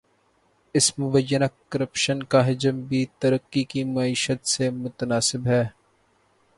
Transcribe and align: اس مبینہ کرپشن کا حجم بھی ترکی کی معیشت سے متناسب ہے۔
اس 0.75 0.87
مبینہ 0.99 1.45
کرپشن 1.69 2.23
کا 2.23 2.47
حجم 2.47 2.79
بھی 2.81 3.05
ترکی 3.19 3.63
کی 3.63 3.83
معیشت 3.83 4.47
سے 4.47 4.69
متناسب 4.69 5.47
ہے۔ 5.47 5.63